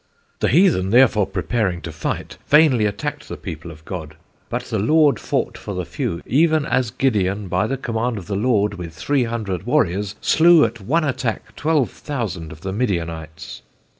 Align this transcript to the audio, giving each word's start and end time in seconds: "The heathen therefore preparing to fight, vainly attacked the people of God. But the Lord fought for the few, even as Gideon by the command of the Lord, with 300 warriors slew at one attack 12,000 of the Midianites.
"The 0.39 0.47
heathen 0.47 0.89
therefore 0.89 1.27
preparing 1.27 1.79
to 1.81 1.91
fight, 1.91 2.39
vainly 2.47 2.87
attacked 2.87 3.29
the 3.29 3.37
people 3.37 3.69
of 3.69 3.85
God. 3.85 4.15
But 4.49 4.63
the 4.63 4.79
Lord 4.79 5.19
fought 5.19 5.59
for 5.59 5.75
the 5.75 5.85
few, 5.85 6.23
even 6.25 6.65
as 6.65 6.89
Gideon 6.89 7.47
by 7.47 7.67
the 7.67 7.77
command 7.77 8.17
of 8.17 8.25
the 8.25 8.35
Lord, 8.35 8.73
with 8.79 8.95
300 8.95 9.67
warriors 9.67 10.15
slew 10.19 10.65
at 10.65 10.81
one 10.81 11.03
attack 11.03 11.55
12,000 11.55 12.51
of 12.51 12.61
the 12.61 12.73
Midianites. 12.73 13.61